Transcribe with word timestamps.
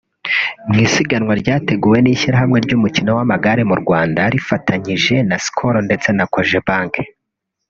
mu 0.69 0.77
isiganwa 0.85 1.33
ryateguwe 1.41 1.97
n’ishyirahamwe 2.01 2.57
ry’umukino 2.65 3.09
w’amagare 3.17 3.61
mu 3.69 3.75
Rwanda 3.81 4.21
rifatanyije 4.33 5.15
na 5.29 5.37
Skol 5.45 5.75
ndetse 5.87 6.09
na 6.17 6.25
Cogebanque 6.33 7.03